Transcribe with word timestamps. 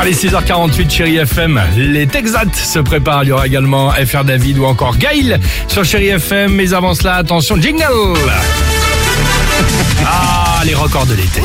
Allez, 0.00 0.12
6h48, 0.12 0.90
chérie 0.90 1.16
FM. 1.18 1.60
Les 1.76 2.06
Texats 2.06 2.52
se 2.54 2.78
préparent. 2.80 3.24
Il 3.24 3.28
y 3.28 3.32
aura 3.32 3.46
également 3.46 3.90
FR 3.90 4.24
David 4.24 4.58
ou 4.58 4.64
encore 4.64 4.96
Gail 4.96 5.38
sur 5.68 5.84
chérie 5.84 6.08
FM. 6.08 6.52
Mais 6.52 6.74
avant 6.74 6.94
cela, 6.94 7.14
attention, 7.14 7.56
jingle 7.60 7.84
Ah, 10.06 10.62
les 10.64 10.74
records 10.74 11.06
de 11.06 11.14
l'été. 11.14 11.42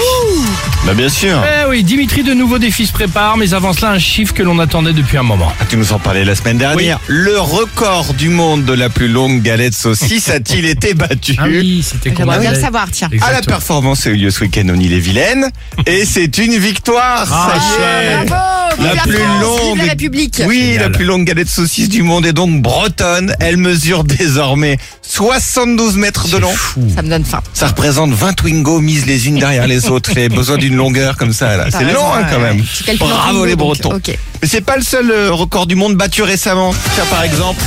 Bah 0.86 0.94
bien 0.94 1.10
sûr. 1.10 1.42
Eh 1.44 1.70
oui, 1.70 1.84
Dimitri, 1.84 2.24
de 2.24 2.34
nouveaux 2.34 2.58
défis 2.60 2.86
se 2.88 2.92
préparent. 2.94 3.38
Mais 3.38 3.54
avant 3.54 3.74
cela, 3.74 3.92
un 3.92 4.00
chiffre 4.00 4.34
que 4.34 4.44
l'on 4.44 4.60
attendait 4.60 4.94
depuis 4.94 5.18
un 5.18 5.24
moment. 5.24 5.52
Ah, 5.60 5.66
Tu 5.70 5.78
nous 5.78 5.94
en 5.94 6.00
parlais 6.00 6.26
la 6.26 6.36
semaine 6.36 6.58
dernière. 6.58 7.00
Le 7.08 7.40
record 7.40 8.14
du 8.14 8.30
monde 8.30 8.66
de 8.66 8.74
la 8.74 8.90
plus 8.90 9.08
longue 9.08 9.42
galette 9.42 9.74
saucisse 9.76 10.30
a-t-il 10.30 10.66
été 10.66 10.94
battu 10.94 11.36
Ah 11.38 11.46
oui, 11.48 11.86
c'était 11.86 12.14
J'aimerais 12.16 12.40
bien 12.40 12.52
le 12.52 12.60
savoir, 12.60 12.88
tiens. 12.92 13.10
Ah, 13.22 13.32
la 13.32 13.42
performance 13.42 14.06
a 14.08 14.10
eu 14.10 14.16
lieu 14.16 14.32
ce 14.32 14.42
week-end 14.42 14.68
au 14.70 14.76
Ille-et-Vilaine 14.76 15.50
et 15.86 16.06
c'est 16.06 16.38
une 16.38 16.58
victoire. 16.58 17.28
Ah, 17.32 17.54
ça 17.56 18.04
y 18.04 18.08
est. 18.08 18.26
Bravo, 18.26 18.34
vive 18.34 18.59
La 18.82 18.94
la, 18.94 19.02
plus 19.02 19.14
France, 19.18 19.42
longue. 19.42 19.76
vive 19.76 19.86
la 19.86 19.92
République. 19.92 20.42
Oui, 20.48 20.60
Génial. 20.60 20.80
la 20.84 20.90
plus 20.90 21.06
longue 21.06 21.26
galette 21.26 21.50
saucisse 21.50 21.90
du 21.90 22.02
monde 22.02 22.26
est 22.26 22.34
donc 22.34 22.62
bretonne. 22.62 23.34
Elle 23.40 23.58
mesure 23.58 24.04
désormais 24.06 24.78
72 25.02 25.98
mètres 25.98 26.28
de 26.30 26.38
long. 26.38 26.52
fou. 26.54 26.82
Ça 26.96 27.02
me 27.02 27.10
donne 27.10 27.26
faim. 27.26 27.42
Ça 27.54 27.68
représente 27.68 28.12
20 28.12 28.34
Twingo 28.34 28.80
mises 28.80 29.06
les 29.06 29.28
unes 29.28 29.38
derrière 29.38 29.68
les 29.68 29.88
autres. 29.90 30.12
Les 30.16 30.30
besoin 30.30 30.58
d'une 30.58 30.76
longueur 30.76 31.18
comme 31.18 31.34
ça, 31.34 31.58
là. 31.58 31.66
C'est 31.72 31.92
long, 31.92 32.14
hein, 32.14 32.24
quand 32.32 32.40
même. 32.40 32.64
Bravo 32.98 33.46
les 33.46 33.56
donc, 33.56 33.60
Bretons. 33.80 33.96
ok. 33.96 34.18
Mais 34.42 34.48
c'est 34.48 34.62
pas 34.62 34.78
le 34.78 34.84
seul 34.84 35.12
euh, 35.12 35.32
record 35.32 35.68
du 35.68 35.76
monde 35.76 35.96
battu 35.96 36.22
récemment. 36.24 36.74
Tiens, 36.96 37.04
par 37.10 37.24
exemple, 37.24 37.62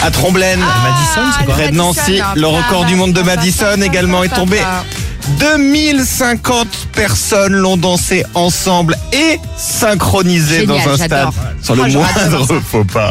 à 0.00 0.10
Tremblaine. 0.12 0.60
Madison, 0.60 1.32
c'est 1.38 1.44
quoi 1.44 1.54
Près 1.54 1.70
de 1.70 1.76
Nancy, 1.76 2.20
le 2.36 2.46
record 2.46 2.84
du 2.84 2.94
monde 2.94 3.12
de 3.12 3.22
Madison 3.22 3.80
également 3.82 4.22
est 4.22 4.28
tombé. 4.34 4.58
2050 5.38 6.88
personnes 6.92 7.52
l'ont 7.54 7.76
dansé 7.76 8.24
ensemble 8.34 8.96
et 9.12 9.38
synchronisé 9.56 10.60
Génial, 10.60 10.84
dans 10.84 10.90
un 10.92 10.96
stade. 10.96 11.28
Sans 11.62 11.74
le 11.74 11.82
Oh, 11.86 11.88
moindre 11.88 12.60
faux 12.70 12.84
pas. 12.84 13.10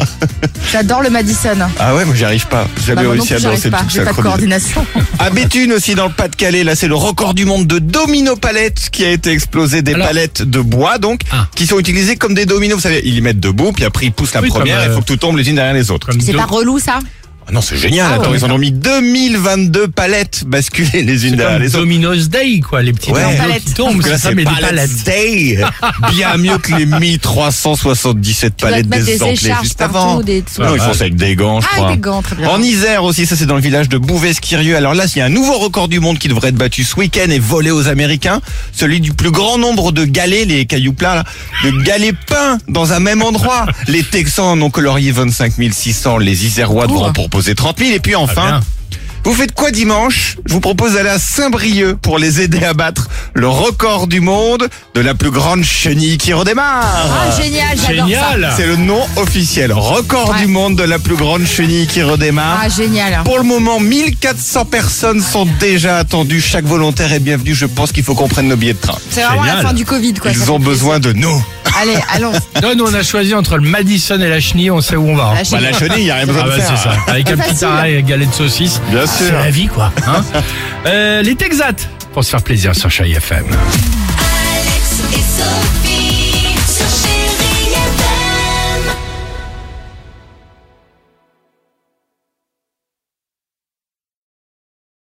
J'adore 0.72 1.02
le 1.02 1.10
Madison. 1.10 1.56
Ah 1.78 1.94
ouais, 1.94 2.04
moi 2.04 2.14
j'y 2.14 2.24
arrive 2.24 2.46
pas. 2.46 2.66
J'ai 2.84 2.94
Bah, 2.94 3.02
jamais 3.02 3.16
non 3.16 3.22
réussi 3.22 3.34
à 3.34 3.40
danser 3.40 3.70
pas. 3.70 3.78
tout 3.78 3.84
J'ai 3.88 3.98
pas 3.98 4.10
de 4.10 4.16
synchronisé. 4.16 4.22
coordination. 4.22 4.86
À 5.18 5.30
Béthune 5.30 5.72
aussi 5.72 5.94
dans 5.94 6.06
le 6.06 6.12
Pas-de-Calais, 6.12 6.64
là 6.64 6.74
c'est 6.74 6.88
le 6.88 6.94
record 6.94 7.34
du 7.34 7.44
monde 7.44 7.66
de 7.66 7.78
domino 7.78 8.36
palettes 8.36 8.88
qui 8.90 9.04
a 9.04 9.10
été 9.10 9.30
explosé 9.30 9.82
des 9.82 9.94
Alors- 9.94 10.08
palettes 10.08 10.42
de 10.42 10.60
bois 10.60 10.98
donc 10.98 11.20
Ah. 11.32 11.46
qui 11.54 11.66
sont 11.66 11.78
utilisées 11.78 12.16
comme 12.16 12.34
des 12.34 12.46
dominos. 12.46 12.76
Vous 12.76 12.82
savez, 12.82 13.02
ils 13.04 13.14
les 13.14 13.20
mettent 13.20 13.40
debout 13.40 13.72
puis 13.72 13.84
après 13.84 14.06
ils 14.06 14.12
poussent 14.12 14.34
la 14.34 14.40
Oui, 14.40 14.48
première 14.48 14.82
il 14.84 14.90
euh, 14.90 14.94
faut 14.94 15.00
que 15.00 15.06
tout 15.06 15.16
tombe 15.16 15.36
les 15.36 15.48
unes 15.48 15.56
derrière 15.56 15.74
les 15.74 15.90
autres. 15.90 16.08
C'est 16.20 16.32
pas 16.32 16.44
relou, 16.44 16.78
ça? 16.78 16.98
Ah 17.48 17.52
non, 17.52 17.60
c'est 17.60 17.76
génial. 17.76 18.06
Ah 18.10 18.14
Attends, 18.16 18.30
ouais, 18.32 18.38
ils 18.38 18.44
en 18.44 18.50
ont 18.50 18.58
mis 18.58 18.72
2022 18.72 19.86
palettes 19.88 20.42
basculées 20.46 21.02
les 21.04 21.26
unes 21.28 21.36
derrière 21.36 21.58
les 21.60 21.68
autres. 21.68 21.78
Domino's 21.78 22.28
Day, 22.28 22.58
quoi. 22.60 22.82
Les 22.82 22.92
petits 22.92 23.12
Ouais. 23.12 23.36
Palettes. 23.36 23.64
qui 23.64 23.74
tombent, 23.74 24.04
là, 24.04 24.18
ça, 24.18 24.32
mais 24.34 24.44
des 24.44 24.50
Palettes. 24.60 25.04
Day. 25.04 25.58
Bien 26.12 26.36
mieux 26.38 26.58
que 26.58 26.74
les 26.74 26.86
1377 26.86 28.56
Tu 28.56 28.60
dois 28.66 28.70
te 28.70 28.74
palettes 28.74 28.88
des 28.88 29.18
des 29.18 29.24
écharpes 29.32 29.62
juste 29.62 29.80
avant. 29.80 30.20
des- 30.20 30.44
Non, 30.58 30.74
ils 30.74 30.80
font 30.80 30.92
ça 30.92 31.02
avec 31.04 31.14
des 31.16 31.36
gants, 31.36 31.60
je 31.60 31.66
Ah, 31.70 31.74
crois. 31.76 31.86
avec 31.88 32.00
des 32.00 32.02
gants, 32.02 32.22
très 32.22 32.36
bien. 32.36 32.48
En 32.48 32.60
Isère 32.60 33.04
aussi, 33.04 33.26
ça 33.26 33.36
c'est 33.36 33.46
dans 33.46 33.54
le 33.54 33.60
village 33.60 33.88
de 33.88 33.98
Bouvesquirieux. 33.98 34.76
Alors 34.76 34.94
là, 34.94 35.04
il 35.14 35.18
y 35.18 35.22
a 35.22 35.26
un 35.26 35.30
nouveau 35.30 35.58
record 35.58 35.88
du 35.88 36.00
monde 36.00 36.18
qui 36.18 36.28
devrait 36.28 36.48
être 36.48 36.56
battu 36.56 36.82
ce 36.84 36.96
week-end 36.96 37.30
et 37.30 37.38
volé 37.38 37.70
aux 37.70 37.86
Américains. 37.88 38.40
Celui 38.72 39.00
du 39.00 39.12
plus 39.12 39.30
grand 39.30 39.56
nombre 39.58 39.92
de 39.92 40.04
galets, 40.04 40.44
les 40.46 40.66
cailloux 40.66 40.92
plats, 40.94 41.14
là, 41.14 41.24
de 41.64 41.70
galets 41.82 42.14
peints 42.26 42.58
dans 42.68 42.92
un 42.92 42.98
même 43.00 43.22
endroit. 43.22 43.66
Les 43.86 44.02
Texans 44.02 44.46
en 44.46 44.60
ont 44.62 44.70
colorié 44.70 45.12
25 45.12 45.52
600. 45.72 46.18
Les 46.18 46.44
Isérois 46.44 46.86
devront 46.88 47.10
Ouh. 47.10 47.12
Proposer 47.36 47.54
30 47.54 47.78
000. 47.78 47.90
Et 47.92 48.00
puis 48.00 48.14
Ah, 48.14 48.20
enfin, 48.20 48.60
vous 49.24 49.34
faites 49.34 49.52
quoi 49.52 49.70
dimanche? 49.70 50.36
Je 50.46 50.52
vous 50.54 50.60
propose 50.60 50.94
d'aller 50.94 51.10
à 51.10 51.18
Saint-Brieuc 51.18 51.96
pour 52.00 52.18
les 52.18 52.40
aider 52.40 52.64
à 52.64 52.72
battre 52.72 53.08
le 53.34 53.46
record 53.48 54.06
du 54.06 54.20
monde 54.20 54.66
de 54.94 55.00
la 55.02 55.14
plus 55.14 55.30
grande 55.30 55.62
chenille 55.62 56.16
qui 56.16 56.32
redémarre. 56.32 56.82
Ah, 56.86 57.38
génial, 57.42 57.76
j'adore 57.76 58.08
ça. 58.08 58.32
Génial. 58.32 58.52
C'est 58.56 58.66
le 58.66 58.76
nom 58.76 59.02
officiel. 59.16 59.72
Record 59.72 60.30
Ouais. 60.30 60.40
du 60.40 60.46
monde 60.46 60.76
de 60.76 60.82
la 60.84 60.98
plus 60.98 61.16
grande 61.16 61.44
chenille 61.46 61.86
qui 61.86 62.02
redémarre. 62.02 62.60
Ah, 62.62 62.68
génial. 62.70 63.22
Pour 63.24 63.36
le 63.36 63.44
moment, 63.44 63.80
1400 63.80 64.64
personnes 64.64 65.20
sont 65.20 65.46
déjà 65.60 65.98
attendues. 65.98 66.40
Chaque 66.40 66.64
volontaire 66.64 67.12
est 67.12 67.20
bienvenu. 67.20 67.54
Je 67.54 67.66
pense 67.66 67.92
qu'il 67.92 68.02
faut 68.04 68.14
qu'on 68.14 68.28
prenne 68.28 68.48
nos 68.48 68.56
billets 68.56 68.72
de 68.72 68.78
train. 68.78 68.96
C'est 69.10 69.20
vraiment 69.22 69.42
Génial. 69.42 69.56
la 69.58 69.68
fin 69.68 69.74
du 69.74 69.84
Covid, 69.84 70.14
quoi. 70.14 70.30
ça 70.32 70.38
Ils 70.38 70.42
fait 70.44 70.50
ont 70.50 70.58
besoin 70.58 71.00
de 71.00 71.12
nous. 71.12 71.44
Allez, 71.80 71.98
allons. 72.14 72.32
Non, 72.62 72.74
nous, 72.74 72.84
on 72.84 72.94
a 72.94 73.02
choisi 73.02 73.34
entre 73.34 73.56
le 73.58 73.68
Madison 73.68 74.18
et 74.20 74.28
la 74.28 74.40
chenille, 74.40 74.70
on 74.70 74.80
sait 74.80 74.96
où 74.96 75.08
on 75.08 75.16
va. 75.16 75.34
hein. 75.36 75.42
La 75.52 75.58
Bah, 75.58 75.64
la 75.70 75.72
chenille, 75.78 75.98
il 75.98 76.04
n'y 76.04 76.10
a 76.10 76.14
rien 76.16 76.24
Ah 76.24 76.26
besoin 76.26 76.44
bah 76.44 76.52
c'est 76.56 76.62
faire. 76.62 76.78
ça, 76.78 76.90
avec 77.06 77.26
un 77.28 77.30
C'est 77.36 77.42
petit 77.42 77.48
facile. 77.50 77.68
arrêt 77.68 77.94
et 77.94 78.02
galette 78.02 78.30
de 78.30 78.34
saucisse. 78.34 78.80
Bien 78.90 79.06
C'est 79.06 79.26
sûr. 79.28 79.34
la 79.38 79.50
vie 79.50 79.66
quoi. 79.68 79.92
Hein 80.06 80.22
euh, 80.86 81.22
les 81.22 81.34
Texats, 81.34 81.88
pour 82.12 82.24
se 82.24 82.30
faire 82.30 82.42
plaisir 82.42 82.74
sur 82.74 82.90
Chérie 82.90 83.12
FM. 83.14 83.44